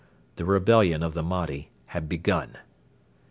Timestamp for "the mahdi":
1.13-1.69